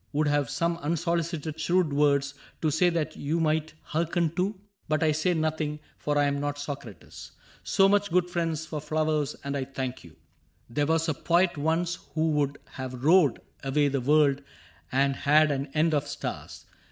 Would 0.13 0.27
have 0.27 0.49
some 0.49 0.77
unsolicited 0.79 1.59
shrewd 1.59 1.93
words 1.93 2.33
To 2.63 2.71
say 2.71 2.89
that 2.89 3.15
you 3.15 3.39
might 3.39 3.75
hearken 3.83 4.31
to; 4.35 4.55
but 4.87 5.03
I 5.03 5.11
Say 5.11 5.35
nothing, 5.35 5.79
for 5.99 6.17
I 6.17 6.23
am 6.23 6.39
not 6.39 6.57
Socrates.— 6.57 7.33
So 7.63 7.87
much, 7.87 8.09
good 8.11 8.27
friends, 8.27 8.65
for 8.65 8.81
flowers; 8.81 9.35
and 9.43 9.55
I 9.55 9.63
thank 9.63 10.03
you. 10.03 10.13
CAPTAIN 10.13 10.17
CRAIG 10.17 10.69
63 10.71 10.75
*' 10.75 10.75
There 10.75 10.85
was 10.87 11.07
a 11.09 11.13
poet 11.13 11.55
once 11.59 11.99
who 12.15 12.31
would 12.31 12.57
have 12.71 13.03
roared 13.03 13.41
Away 13.63 13.89
the 13.89 14.01
world 14.01 14.41
and 14.91 15.15
had 15.17 15.51
an 15.51 15.67
end 15.75 15.93
of 15.93 16.07
stars. 16.07 16.65